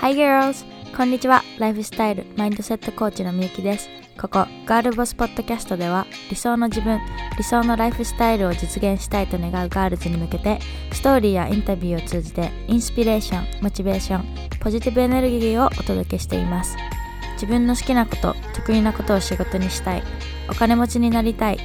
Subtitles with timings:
[0.00, 0.64] Hi girls!
[0.96, 1.42] こんにちは。
[1.58, 3.88] ライフスタイル、マインドセットコーチのみゆきです。
[4.16, 7.00] ここ、ガールボスポッドキャストでは、理想の自分、
[7.36, 10.60] 理想のライフスタイルを実現したいと願うガールズに向けて、
[10.92, 14.24] ストーリーやインタビューを通じて、インスピレーション、モチベーション、
[14.60, 16.76] ポジティブエネルギーをお届けしています。
[17.32, 20.04] 自分の好きなこと、得意なことを仕事にしたい、
[20.48, 21.58] お金持ちになりたい、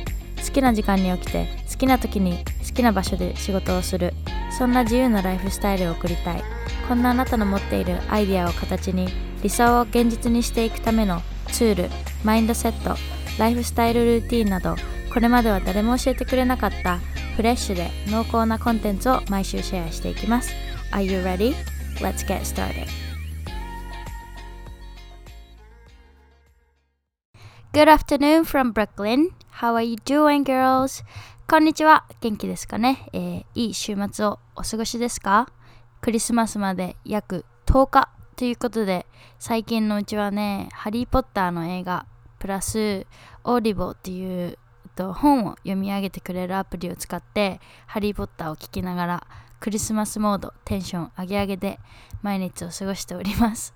[0.43, 4.15] 好きな時間に起きて、好きな時に好きな場所で仕事をする、
[4.57, 6.43] そんな自由なライフスタイルを送りたい。
[6.87, 9.07] こんなあなたの持っているアイデアを形に
[9.41, 11.89] 理想を現実にしていくためのツール、
[12.23, 12.95] マインドセット、
[13.39, 14.75] ライフスタイルルーティンなど
[15.13, 16.99] これまでは誰も教えてくれなかった
[17.35, 20.53] フレッシュで濃厚なコンテンツを毎週シェアしていきます。
[20.91, 21.55] Are you ready?
[21.99, 22.87] Let's get started.
[27.73, 29.29] Good afternoon from Brooklyn.
[29.61, 31.03] How are you doing, girls?
[31.47, 32.05] こんにちは。
[32.21, 35.49] 元気ですかね、えー、いい週末をお過ごしですか？
[36.03, 38.09] クリスマスまで約10日。
[38.35, 39.05] ということで
[39.39, 42.05] 最近のうちはね「ハリー・ポッター」の映画
[42.39, 43.07] プラス
[43.45, 44.57] オーディボっていう
[44.97, 49.27] 本を読み上げてくれるアプリを使って「ハリー・ポッター」を聞きながら
[49.61, 51.79] クリスマスモードテンション上げ上げで
[52.21, 53.73] 毎日を過ごしております。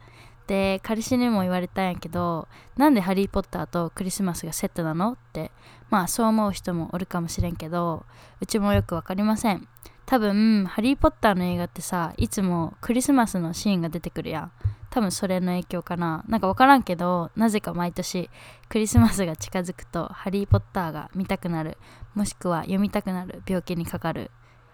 [0.48, 5.14] で彼氏にも言われたんやけどなんで「ハリー・ポッター」とクリスマスがセットなの？
[5.14, 5.54] って
[5.90, 8.06] まあそう思う人もおるかもしれんけど
[8.42, 9.66] うちもよくわかりません。
[10.08, 14.52] 多分ハリー・ポッターの映画ってさいつもクリスマスのシーンが出てくるやん。
[14.90, 16.24] 多分それの影響かな。
[16.30, 18.30] なんか分からんけどなぜか毎年
[18.70, 21.78] クリスマスが近づくとハリー・ポッターが見たくなる。
[22.16, 23.44] もしくは読みたくなる。
[23.46, 24.32] 病気にかかる。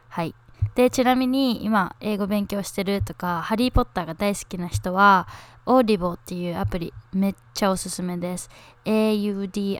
[0.07, 0.35] はい。
[0.75, 5.27] でちなみに今英語勉強してるとかハリー・ポッターが大好きな人は
[5.65, 8.51] オーディボっていうアプリめっちゃおすすめです。
[8.85, 9.79] AUDIBLE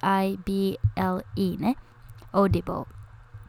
[1.60, 1.78] ね。
[2.34, 2.88] オーディボ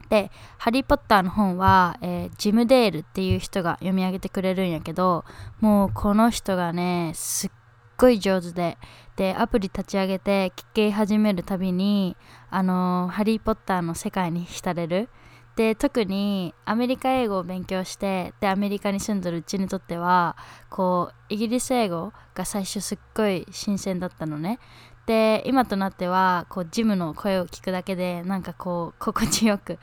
[0.09, 5.25] で「ハリー・ポッター」の本は、えー、ジム・デールっていう人が読み上げてくれるんやけど
[5.61, 7.51] もうこの人がねすっ
[7.97, 8.77] ごい上手で
[9.15, 12.17] でアプリ立ち上げて聞き始めるたびに
[12.49, 15.09] あのー、ハリー・ポッターの世界に浸れる。
[15.55, 20.35] で特にアメリカ英語を勉強してでアメリカに住んでるうちにとっては
[20.69, 24.59] こうイギリス英語が最初すっごい新鮮だったのね。
[25.05, 29.77] で今となってはこうジムの声を聞くだけでなんかこう心地よく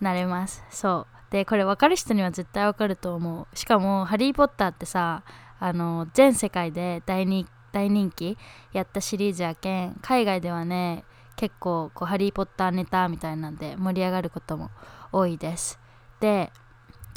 [0.00, 0.62] なれます。
[0.70, 1.32] そう。
[1.32, 3.56] でこれ分かる人には絶対分かると思う。
[3.56, 5.22] しかも「ハリー・ポッター」ってさ
[5.60, 8.38] あの全世界で大人大人気
[8.72, 11.04] やったシリーズやけん海外ではね
[11.36, 14.70] 結構こう「ハリー・ポッター」ネタみたいなんで盛り上がることも
[15.12, 15.78] 多いです。
[16.20, 16.50] で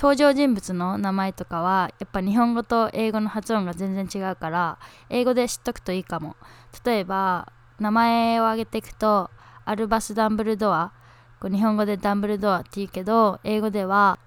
[0.02, 4.80] 登場人物の名前とかはやっぱ日本語と英語の発音が全然違うから
[5.10, 6.36] 英語で知っとくといいかも。
[6.84, 9.30] 例えば名前を挙げていくと
[9.64, 10.92] アルバス・ダンブルドア。
[11.40, 14.18] こう日本語でダンブルドアって言うけど英語では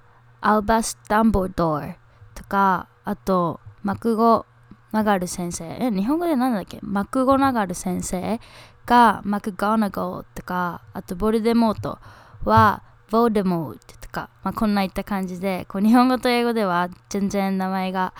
[0.41, 1.97] アルバス・ダンブルドア
[2.37, 4.47] とかあとマクゴ・
[4.93, 5.65] ナガル先生。
[5.65, 6.79] え日本語で何だっけ？
[6.83, 8.39] マクゴ・ナガル先生
[8.87, 11.99] がマクゴナゴとかあとボルデモート
[12.45, 14.04] はボーデモート。
[14.15, 18.15] か、まあ、こんないった感じでこう日本語と英語では全然名前が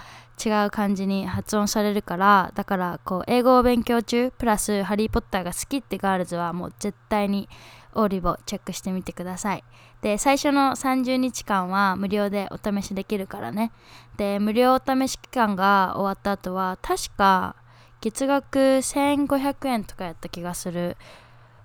[0.45, 7.49] 違う感じに発音されるからだからこう英語を勉強中プラスハリー・ポッターが好きってガールズはもう絶対に
[7.95, 9.63] オーリボチェックしてみてください。
[10.03, 13.71] で最初の30日間は無料でお試しできるからね。
[14.17, 17.55] で無料お試し期間が終わった後は確か
[18.01, 20.97] 月額1500円とかやった気がする。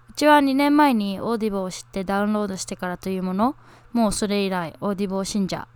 [0.10, 3.56] うちは2年前に Audible を知ってダウンロードしてからというもの
[3.94, 5.68] もうそれ以来 Audible 信者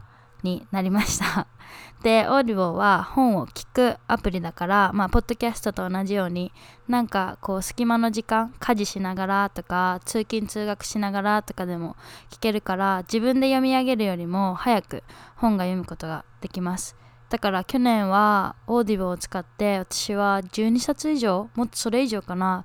[0.44, 1.48] になりました
[2.04, 6.52] で、 Audible は本を聞くアプリだから、まあ、ポッドキャストと同じように、
[6.88, 11.96] なんかこう、隙間の時間、家事しながらとか、通勤通学しながらとかでも
[12.30, 15.04] 聞けるから、自分で読み上げるよりも早く
[15.38, 16.98] 本が読むことができます。
[17.30, 22.64] だから去年は Audible を使って私は12冊以上もっとそれ以上かな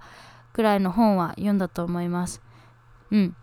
[0.58, 2.42] ぐらいの本は読んだと思います。
[3.12, 3.36] うん。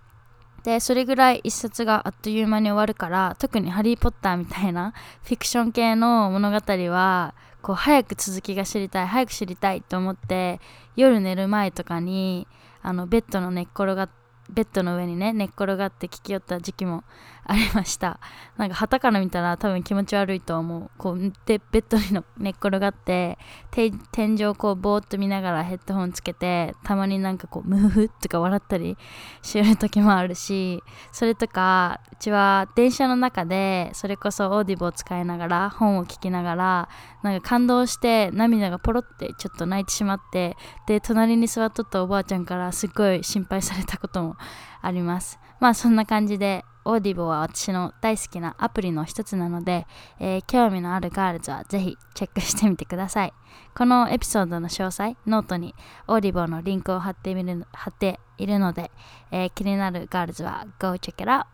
[0.64, 4.94] でそれぐらい一冊があっという間に終わるから特に「ハリー・ポッター」みたいな
[5.24, 6.58] フィクション系の物語
[6.90, 10.60] はこう早く続きが知りたい早く知りたいと思って
[10.96, 12.48] 夜寝る前とかに
[12.82, 14.10] あのベッドの寝っ転がっ
[14.50, 17.04] ベッドの上にね寝っ転がって聞きよった時期も
[17.48, 18.20] ありました。
[18.58, 20.90] なんか旗から見たら多分気持ち悪いと思う。
[20.98, 23.38] こうでベッドに寝っ転がって
[23.72, 28.98] 天井こうぼーっと見ながらヘッドホンつけてたまになんかこうムフフとか笑ったり
[29.42, 30.82] してる時もあるし
[31.12, 36.90] それとかうちは電車の中でそれこそオーディブを使いながら本を聞きながら
[37.24, 40.58] なんか感動して涙がポロってちょっと泣いてしまって
[40.88, 44.36] で隣に座っとったおばあちゃんからすっごい心配されたことも
[44.82, 45.40] あります。
[45.60, 49.88] まあそんな感じでオーディボは私の大好きなアプリの一つなので、
[50.20, 53.34] えー、興味のあるガールズはぜひチェックしてみてください。
[53.76, 55.74] このエピソードの詳細、ノートに
[56.08, 58.92] Audible のリンクを貼ってみる貼っているので、
[59.32, 61.46] えー、気になるガールズは Go check it out!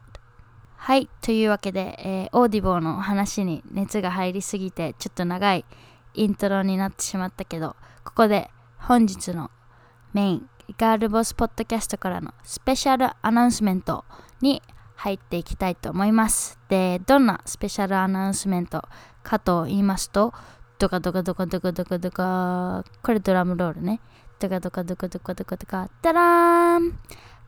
[0.75, 5.63] はい、というわけで、えー、 Audible の話に熱が入りすぎてちょっと長い
[6.15, 9.49] イントロになってしまったけど、ここで本日の
[10.13, 14.05] メイン Girl Boss Podcast からの special announcement
[14.41, 14.61] に
[15.01, 16.59] 入っていきたいと思います。
[16.69, 18.83] で、どんなスペシャルアナウンスメント
[19.23, 20.31] かと言いますと、
[20.77, 23.99] ドカドカドカドカドカドカ、これドラムロールね。
[24.39, 26.99] ドカドカドカドカドカドカ、ダラーン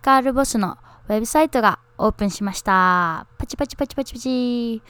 [0.01, 0.77] ガールボスの
[1.07, 3.27] ウェブサイトがオープンしました。
[3.37, 4.81] パチパチパチパチパチ。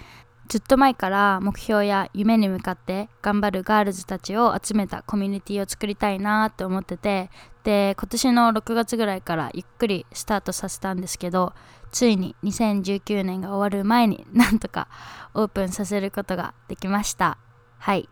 [0.48, 7.30] ずっと前から目標や夢に向かって頑張るガールズたちを集めたコミュニティを作りたいなって思ってて
[7.64, 11.54] で今年の6月ぐらいからゆっくりスタートさせたんですけど
[11.94, 14.90] ついに2019年が終わる前になんとか
[15.34, 17.38] オープンさせることができました。
[17.78, 18.10] はい。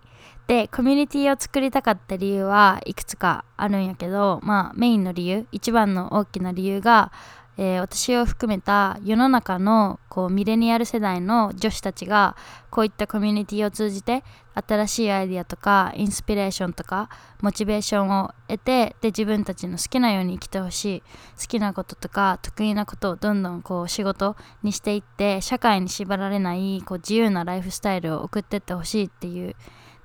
[0.48, 7.12] でコミュニティを作りたかった理由はいくつかあるんやけどまあメインの理由一番の大きな理由が
[7.58, 12.36] えー、私を含めた世の中のこうミレニアル世代の女子たちが
[12.70, 17.10] こういったコミュニティを通じて新しいアイディアとかインスピレーションとか
[17.42, 21.04] モチベーションを得てで自分たちの好きなように生きてほしい
[21.40, 29.56] 好きなこととか得意なことをどんどんこう仕事にしていって社会に縛られないこう自由なライフスタイルを送ってってほしいっていう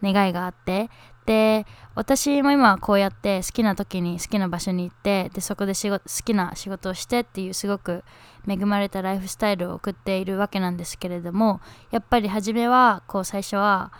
[0.02, 0.90] 願いがあって
[1.26, 8.04] で私も今こうやって好きな時に好きな場所に行ってでそこで仕事好きな仕事をしてっていうすごく
[8.48, 13.92] 恵まれたライフスタイルを送っているわけなんですけれどもやっぱり初めはこう最初は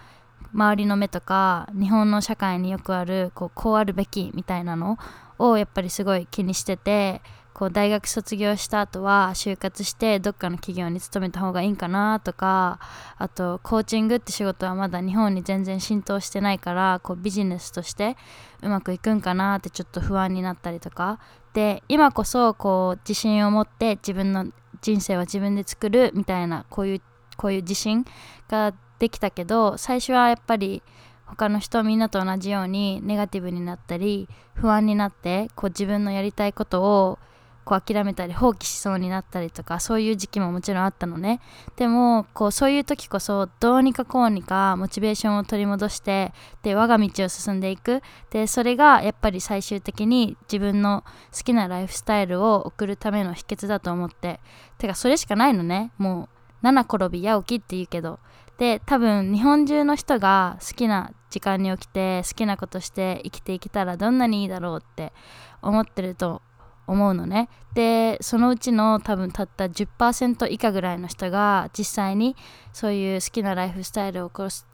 [0.53, 4.99] 周りの目とか日本の社会によくあるこうこうあるべきみたいなの
[5.39, 7.21] をやっぱりすごい気にしてて
[7.57, 12.79] こう大学卒業した後は就活してどっかの企業に勤めた方がいいんかなとか
[13.17, 18.19] あとコーチングって仕事はまだ日本に全然浸透してないからこうビジネスとして
[18.61, 21.19] うまくいくんかなってちょっと不安になったりとか。
[21.55, 24.45] で今こそこう自信を持って自分の
[24.83, 27.03] 人生は自分で作るみたいなこういう
[27.39, 28.05] こういう自信
[28.49, 30.83] ができたけど最初はやっぱり
[31.25, 37.19] 他の人みんなと同じようにネガティブになったり不安になってこう自分のやりたいことを
[37.67, 41.41] こう諦めたり放棄しそうになったりとかそういう時期ももちろんあったのね。
[41.75, 46.33] でもこうそういう時こそどうにかこうにかモチベーションを取り戻して
[46.63, 48.03] で我が道を進んでいく。
[48.31, 51.03] でそれがやっぱり最終的に自分の
[51.37, 54.39] 好きなライフスタイルを送るための秘訣だと思って。
[54.79, 55.91] てかそれしかないのね。
[55.99, 58.21] もう七転び八起きって言うけど。
[58.59, 65.13] で多分日本中の人が好きな時間に起きて好きなことして生きていけたらどんなにいいだろうって
[65.61, 66.41] 思ってると
[66.87, 67.49] 思うのね。
[67.75, 72.37] でそのうちの多分たった10%以下ぐらいの人が実際に
[72.73, 74.67] そういう好きなライフスタイルを起こす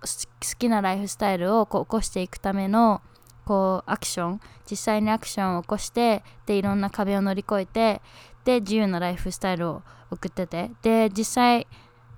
[0.00, 3.02] 好きなライフスタイルをこう起こしていくための
[3.44, 8.02] こうアクション実際にアクションを起こしてでいろんな壁を乗り越えて
[8.44, 10.70] で自由なライフスタイルを送ってて。
[10.82, 11.66] で実際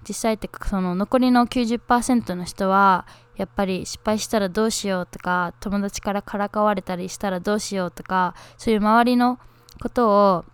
[0.09, 3.07] 実際ってその残りの90%の人は
[3.37, 9.39] やっぱり失敗したらどうしようとか友達からからかわれたりしたらどうしようとかそういう周りの
[9.81, 10.45] ことを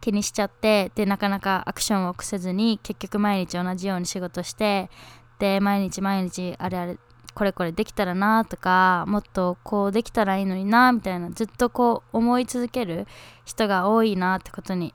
[0.00, 4.90] 気にしちゃってでなかなかアクションを起こせずに結局毎日同じように仕事して
[5.38, 6.98] で毎日毎日あれあれ
[7.34, 13.06] これこれできたらなとかもっとこうできたらいいのになみたいなずっとこう思い続ける
[13.44, 14.92] 人が多いなってことに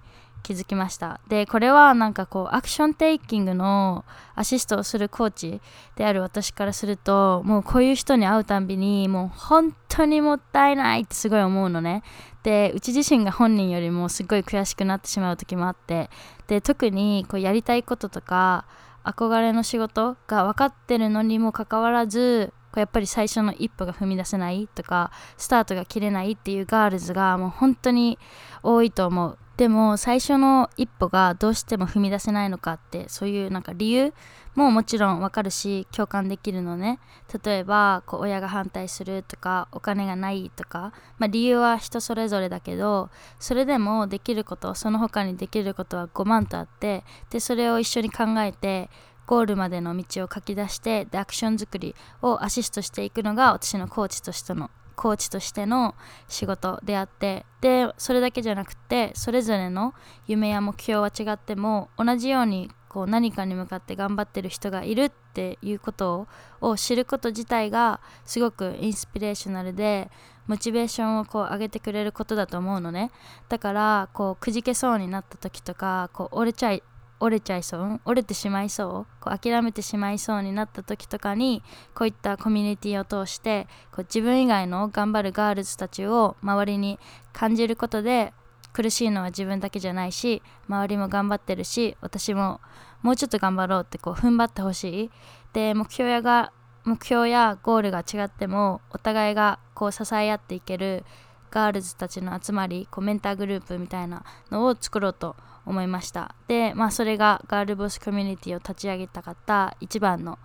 [0.47, 1.19] 気づきました。
[1.27, 5.61] でこれはなんかこうアクションテイキングのアシストをするコーチ
[5.97, 12.01] である私からするともうこういう人に会うたんびにもう本当にもったいないってすごい思うのね。
[12.43, 16.09] でうち自身が本人よりもすごい悔しくなってしまう時もあって。
[16.47, 18.63] で特にこうやりたいこととか
[19.03, 28.17] 憧れの仕事が分かってるのにもかかわらずうやっぱり最初の一歩が踏み出せないとかスタートが切れないっていうガールズがもう本当に
[28.63, 29.37] 多いと思う。
[29.57, 34.13] でも最初の一歩がどうしても踏み出せないのかってそういうなんか理由
[34.53, 36.99] ももちろんわかるし共感できるのね。
[37.43, 48.91] 例えばこう親が反対するとかお金がないとか、まあ、理由は人それぞれだけどそれでもできることその他にできることは5万とあってでそれを一緒に考えて
[49.27, 55.93] ゴールまでの道を書き出してでアクション作りをアシストしていくのが私のコーチとしてのコーチとしての
[56.27, 59.93] 仕事であってでそれだけじゃなくてそれぞれの
[60.25, 66.27] 夢や目標は違っても同じようにこう何かに向かって頑張ってる人がいるっていうこと
[66.61, 70.09] を知ること自体がすごくインスピレーショナルで
[70.47, 73.11] モチベーションをこう上げてくれることだと思うのね。
[73.49, 76.81] だからこうくじけそうになった時とかこう折れちゃい
[77.19, 79.21] 折れちゃいそう、折れてしまいそう？
[79.21, 81.63] こう諦めてしまいそうになった時とかに
[81.95, 86.99] こういったコミュニティを通してこう自分以外の頑張るガールズたちを周りに
[87.33, 88.33] 感じることで
[88.73, 92.61] 苦しいのは自分だけじゃないし周りも頑張ってるし私も
[93.01, 95.11] もうちょっと頑張ろうってこう踏ん張ってほしい。
[95.53, 96.51] で目標やが
[96.83, 101.03] 目標やゴールが違ってもお互いがこう支え合っていける
[101.49, 105.35] ガールズたちの集まりこうメンターグループみたいなのを作ろうと
[105.67, 106.33] 思いました。
[106.47, 110.39] でまあそれがガールボスコミュニティを立ち上げたかった一番の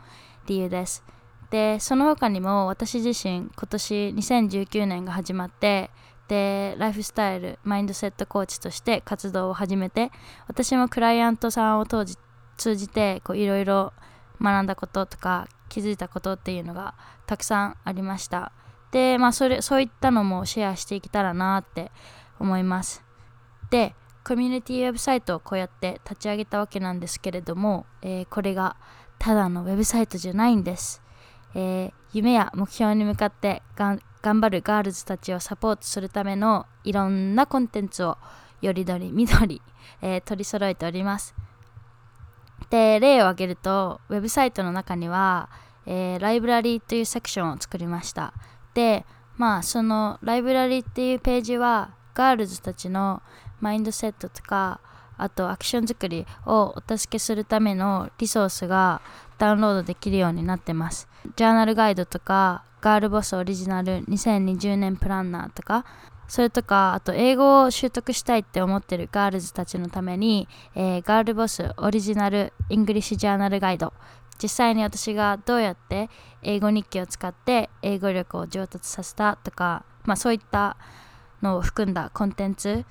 [0.47, 1.05] 理由です。
[1.51, 5.91] でその他にも私自身今年2019年が始まって
[6.29, 10.11] でライフスタイルマインドセットコーチとして活動を始めて
[10.49, 12.05] 私もクライアントさんを通
[12.75, 13.93] じていろいろ
[14.41, 16.95] 学んだこととか気づいたことっていうのが
[17.27, 18.53] たくさんありました。
[18.91, 21.93] でまあそれそういったのもシェアしていけたらなって
[22.39, 23.05] 思います。
[23.71, 28.77] でコミュニティウェブサイトをこうやって立ち上げたわけなんですけれども、えー、これが
[29.19, 31.03] ただのウェブサイトじゃないんです、
[31.55, 38.17] えー、夢や目標に向かって頑張るガールズたちをサポートするためのいろんなコンテンツを
[38.61, 39.61] よりどりみどり、
[40.01, 41.35] えー、取り揃えております。
[42.71, 45.51] で例を挙げるとウェブサイトの中には、
[45.85, 48.33] え、ライブラリーというセクションを作りました。
[48.73, 49.05] で
[49.37, 53.23] まあそのライブラリーっていうページはガールズたちの
[53.63, 54.81] マインドセットとか
[55.17, 59.01] あとアクション作りをお助けするためのリソースが
[59.39, 61.09] ダウンロードできるようになってます。
[61.37, 65.85] ジャーナルガイドとかガールボスオリジナル2020年プランナーとか
[66.27, 73.93] それとかあと英語を習得したいって思ってるガールズたちのために、えー、ガールボスオリジナルイングリッシュジャーナルガイド。
[74.43, 76.11] 実際に私がどうやって
[76.43, 80.77] 英語日記を使って英語力を上達させたとか、まあ、そういった
[81.43, 82.85] のを含んだコンテンツ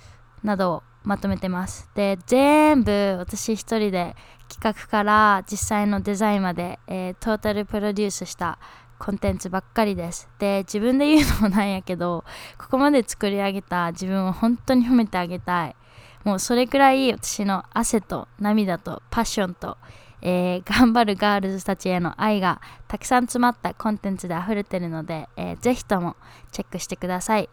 [0.44, 1.90] などをまとめてます。
[1.96, 4.16] で、全部私一人で
[4.50, 8.60] 企画から実際のデザインまで、えー、トータルプロデュースした
[9.00, 10.30] コンテンツばっかりです。
[10.38, 12.24] で、自分で言うのもなんやけど、
[12.60, 15.76] ここまで作り上げた自分を本当に褒めてあげたい。
[16.24, 19.78] もうそれくらい私の汗と涙とパッションと、
[20.22, 26.16] えー、頑張るガールズたちへの愛がたくさん詰まったコンテンツで溢れてるので、えー、ぜひとも
[26.52, 27.50] チェックしてください。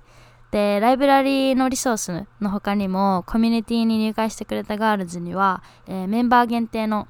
[0.50, 7.06] で、ライブラリーのリソースの他にも、コミュニティに入会してくれたガールズには、えー、メンバー限定の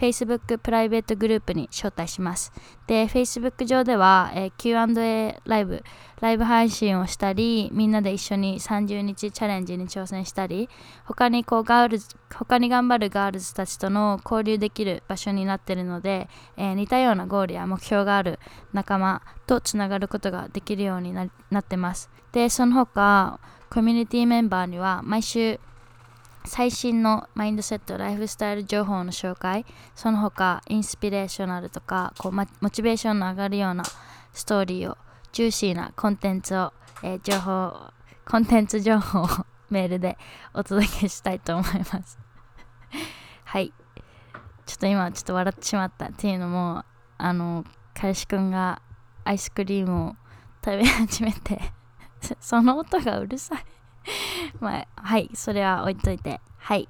[0.00, 2.52] Facebook プライベートグループに招待します。
[2.86, 5.84] で、Facebook 上では、えー、Q&A ライブ、
[6.22, 10.70] ライブ配信をしたり、みんなで一緒に30日チャレンジに挑戦したり、
[11.04, 18.38] 他にこうガールズ、他に頑張るガールズたちとの交流できる場所になっているので、えー、似たようなゴールや目標がある
[18.72, 21.28] 仲間とつながることができるようにな
[21.58, 22.08] ってます。
[22.32, 23.38] で、その他、
[23.68, 25.60] コミュニティメンバーには毎週
[26.44, 33.84] 最新のマインドセット、ライフスタイル情報の紹介、その他、インスピレーショナルとか、こうモチベーションの上がるような
[34.32, 34.98] ストーリーを、
[35.32, 37.92] ジューシーなコンテンツを、えー、情報、
[38.24, 39.28] コンテンツ情報を
[39.70, 40.18] メールで
[40.54, 42.18] お届けしたいと思います。
[43.44, 43.72] はい。
[44.66, 46.84] ちょっと今、ちょっと笑ってしまったっていうのも、
[47.18, 48.80] あの、彼氏くんが
[49.24, 50.16] アイスクリームを
[50.64, 51.72] 食べ始めて
[52.40, 53.64] その音がうるさい。
[54.60, 56.40] まあ、はい、それは置いといて。
[56.58, 56.88] はい。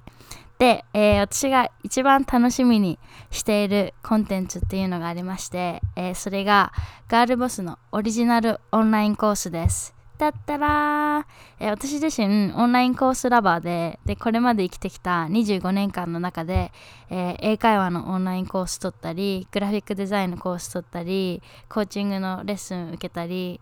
[0.59, 2.99] で、えー、私が一番楽しみに
[3.31, 6.71] しているコンテンツっていうのがありまして、えー、それが
[7.07, 9.95] ガールボスのオリジナルオンラインコースです。
[10.19, 11.25] だったら、
[11.59, 16.71] えー、私自身オンラインコースラバーででこれまで生きてきた25年間の中で、
[17.09, 23.59] えー、英会話のオンラインコース取ったりグラフィックデザインのコース取ったりコーチングのレッスン受けたり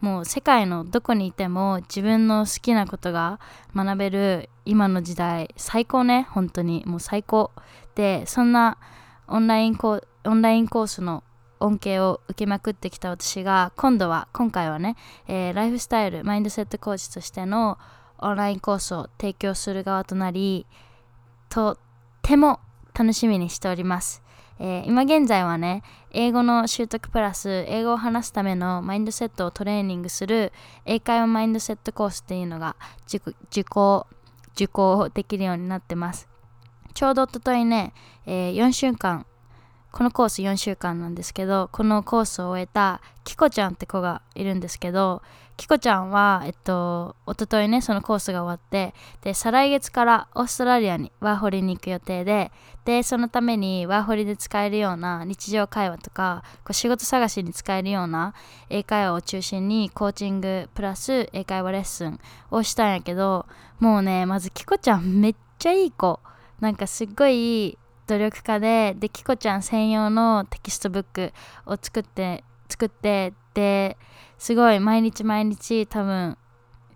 [0.00, 3.40] もう世界のどこにいても自分の好きなことが
[3.74, 6.84] 学べる今の時代最高ね本当に。
[6.86, 7.50] もう最高。
[7.94, 8.78] でそんな
[9.26, 11.24] オンラインコオンラインコースの
[11.60, 17.78] 恩恵を受けまくってきた私が今度は今回はね、えー、ライフスタイルマインドセットコーチとしての
[18.18, 20.66] オンラインコースを提供する側となり
[21.48, 21.78] とっ
[22.22, 22.60] ても
[22.94, 24.25] 楽しみにしております。
[24.58, 30.52] えー、今現在はね、英語の習得プラス、英語を話すためのマインドセットをトレーニングする
[30.84, 34.06] 英会話マインドセットコースっていうのが受講、
[34.54, 36.28] 受講できるようになってます。
[36.94, 37.92] ちょうどおとといね、
[38.24, 39.26] えー、4週間
[39.96, 45.22] このコース4週間なんですけどこのコースを終えたキコちゃんって子がいるんですけど
[45.56, 52.52] キコちゃんはえっと一昨日ねそのコースが終わってで再来月からオーストラリアにワーホリに行く予定で
[52.84, 58.34] でそのためにワーホリで使えるような日常会話とかこう仕事探しに使えるような
[58.68, 63.46] 英会話を中心にコーチングプラス英会話レッスンをしたんやけど
[63.80, 66.20] もうねまずキコちゃんめっちゃいい子。
[66.60, 71.32] なんかすっごい努力家ででキコちゃん専用のテキストブック
[71.66, 73.96] を作って作ってで
[74.38, 76.36] すごい毎日毎日多分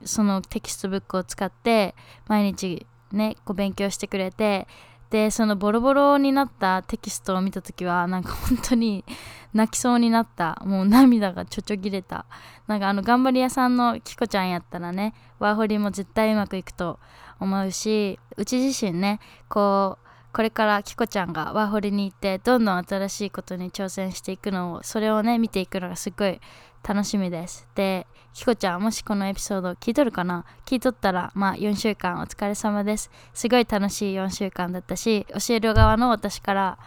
[0.04, 1.94] そのテキストブックを使って
[2.26, 4.66] 毎日ねこう勉強してくれて
[5.10, 9.04] でそのボロボロになったテキストを見た時はなんか本当に
[9.52, 10.62] 泣きそうになった。
[10.64, 12.26] もう涙がちょちょぎれた。
[12.68, 17.00] なんかあの頑張り屋さんのキコちゃんやったらねワーホリも絶対うまくいくと
[17.40, 26.40] 思うしうち自身ねこうこれからキコちゃんがワーホリに行ってどんどん新しいことに挑戦していくのをそれをね見ていくのがすごい
[26.86, 27.68] 楽しみです。
[27.74, 30.44] でキコちゃんもしこのエピソード聞いとるかな？
[30.66, 33.10] 聞いとったらまあ4週間お疲れ様です。
[33.34, 36.78] すごい楽しい4週間だったし教える側の私から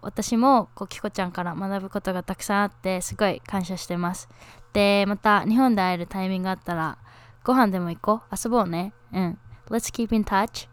[0.00, 4.28] 私もこうキコちゃんから学ぶことがたくさんあってすごい感謝してます。
[4.72, 6.98] でまた日本で会えるタイミングがあったら
[7.42, 8.34] ご飯でも行こう？
[8.40, 8.92] 遊ぼうね？
[9.12, 9.38] うん。
[9.68, 10.68] Let's keep in touch.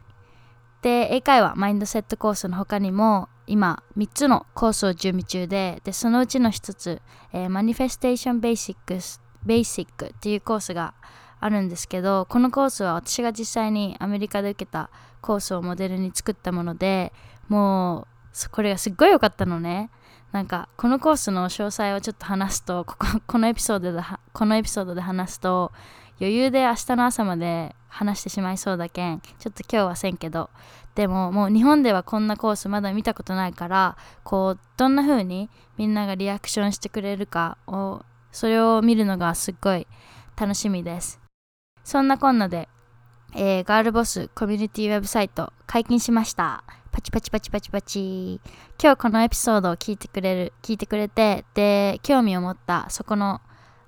[0.83, 10.93] で英会話マインドセットコースの他にも今3つのコースを準備中ででそのうちの1つ、えー、マニフェステーションベーシックスベーシックっていうコースが
[11.39, 14.89] あるんですけどこのコースは私が実際にアメリカで受けた
[15.21, 17.13] コースをモデルに作ったもので
[17.47, 19.89] もうこれがすっごい良かったのね。
[20.31, 24.01] なんかこのコースの詳細をちょっと話すとこここのエピソードで
[24.33, 25.71] このエピソードで話すと
[26.19, 29.19] 余裕で明日の朝まで話してしまいそうだけん。
[29.21, 30.49] ちょっと今日はせんけど。
[30.95, 39.87] でももう日本ではこんなコースまだ見たことないからこうどんな風にみんながリアクションしてくれるかをそれを見るのがすっごい
[40.39, 41.19] 楽しみです。
[41.83, 42.69] そんなこんなで、
[43.35, 46.63] えー、ガールボスコミュニティウェブサイト解禁しました。
[46.91, 48.39] パチパチパチパチパチ。
[48.81, 53.41] 今日このエピソードを聞いてくれる聞いてくれてで興味を持ったそこの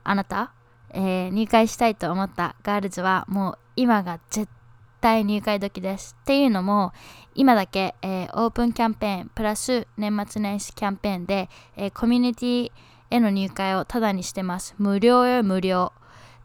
[0.03, 0.53] あなた
[0.95, 4.49] えー、入会したいと思ったガールズはもう今が絶
[5.01, 6.15] 対入会時です。
[6.21, 6.93] っていうのも
[7.35, 12.71] 今だけ、えー、オープンキャンペーンプラス年末年始キャンペーンで、えー、コミュニティ
[13.11, 14.73] への入会をタダにしてます。
[14.77, 15.91] 無料よ無料。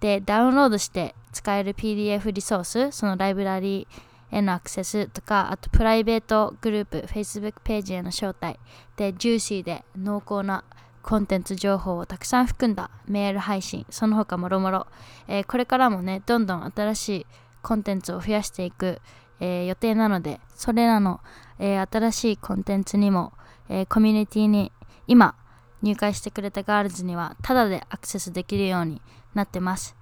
[0.01, 8.59] でダウンロードして使える PDF リソースそのライブラリーへのアクセスとかあとプライベートグループ Facebook ページへの招待
[8.97, 10.65] でジューシーで濃厚な
[11.03, 14.87] コンテンツ情報をたくさん含んだメール配信その他もろもろ、
[15.29, 17.27] えこれからもねどんどん新しい
[17.63, 19.01] コンテンツを増やしていく、
[19.41, 21.21] えー、予定なのでそれらの、
[21.59, 23.33] えー、新しいコンテンツにも、
[23.69, 24.73] え、コミュニティに
[25.07, 25.35] 今
[25.83, 29.01] 入会してくれたガールズにはタダでアクセスできるように
[29.35, 29.97] なってます。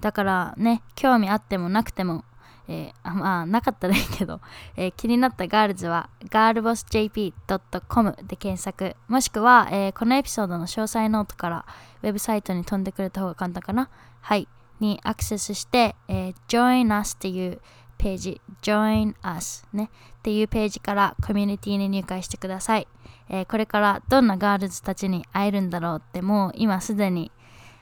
[0.00, 2.24] だからね興味あってもなくても
[2.68, 4.40] えー、まあなかったらいいけど、
[4.76, 8.96] えー、気になったガールズは girlbossjp.com で検索。
[9.08, 11.66] もしくは、えー、このエピソードの詳細ノートから
[12.02, 13.90] ウェブサイトに飛んでくれた方が簡単かな。
[14.20, 14.48] はい。
[14.80, 17.60] にアクセスして、えー、Join Us っていう
[17.98, 18.40] ページ。
[18.62, 19.90] Join Us ね。
[20.18, 22.88] っていうページからコミュニティに入会してください、
[23.28, 27.30] え、これからどんなガールズたちに会えるんだろうってもう今すでに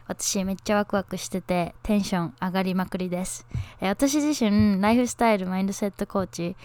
[0.07, 3.47] 私めっちゃワクワクしててテンション上がりまくりです、
[3.81, 6.57] えー、私自身ライフスタイルマインドセットコーチ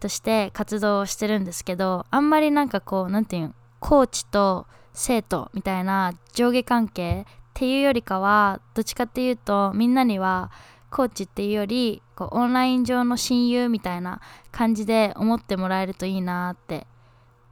[0.00, 10.50] として活動をしてるんですけどあんまりなんかこう何て言うコーチと生徒みたいな上下関係っていうよりかはどっちかっていうとみんなには
[10.90, 14.20] コーチっていうよりこうオンライン上の親友みたいな
[14.52, 16.86] 感じで思ってもらえるといいなって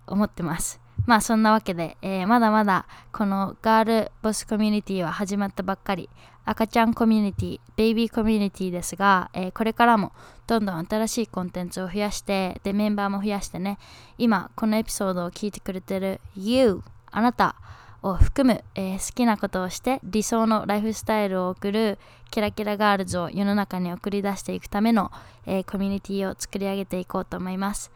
[0.07, 0.82] 思ってます。
[1.07, 6.09] まあそんなわけで、えー、まだまだこのガールボスコミュニティは始まったばっかり。
[6.45, 10.13] 赤ちゃんコミュニティベイビーコミュニティですが、えー、これからも
[10.49, 13.79] どんどん新しいコンテンツを増やしてでメンバーも増やしてね。
[14.19, 17.55] 今このエピソードを聞いてくれてる You あなた
[18.03, 21.99] を含む、えー、好きなことをして理想のライフスタイルを送る
[22.33, 25.13] キラキラガールズを世の中に送り出していくための、
[25.47, 27.93] えー、コミュニティを作り上げていこうと思います。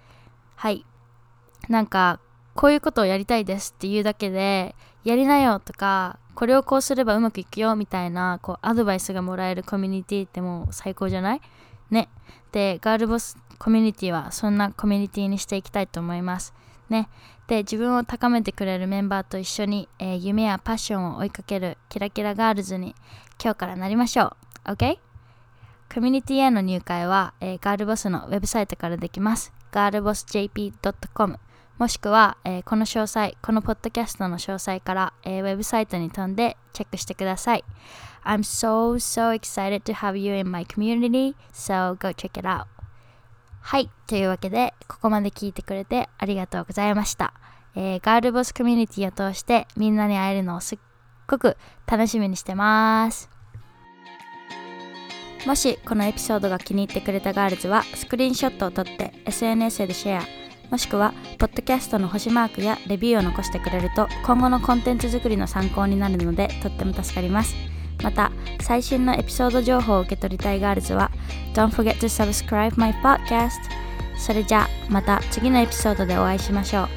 [0.54, 0.86] はい。
[1.68, 2.20] なんか
[2.56, 11.40] こういうことをやりたいですっていうだけでやりなよとかこれをこうすればうまくいくよみたいなこうアドバイスがもらえるコミュニティってもう最高じゃない？
[11.90, 12.08] ね。
[12.52, 16.52] でガールボスコミュニティはそんなコミュニティにしていきたいと思います。
[16.88, 17.08] ね。
[17.46, 22.94] で自分を高めてくれるメンバーと一緒に、えー、夢やパッションを追いかけるキラキラガールズに
[23.42, 24.70] 今日からなりましょう。
[24.72, 24.98] OK?
[25.94, 29.52] コミュニティへの入会は、えー、ガールボスのウェブサイトからできます。
[29.72, 31.38] girlbossjp.com
[31.78, 37.64] もしくは、えー、この詳細、このポッドキャストの詳細から、えー、ウェブサイトに飛んでチェックしてください。
[38.24, 42.64] I'm so, so excited to have you in my community, so go check it out.
[43.60, 47.34] はい、というわけで、ここまで聞いてくれてありがとうございました。
[47.74, 50.78] えー、ガールボスコミュニティを通してみんなに会えるのをすっ
[51.26, 53.28] ごく楽しみにしてます。
[55.46, 67.54] もしこのエピソードが気に入ってくれたガールズはスクリーンショットを撮って SNS でシェアもしくはポッドキャストの星マークやレビューを残してくれると今後のコンテンツ作りの参考になるのでとっても助かります
[68.02, 71.10] また最新のエピソード情報を受け取りたいガールズは
[71.54, 73.52] Don't forget to subscribe my podcast
[74.18, 76.88] それじゃあまた次のエピソードでお会いしましょう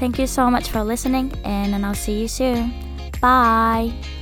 [0.00, 2.72] Thank you so much for listening and I'll see you soon.
[3.20, 4.19] Bye!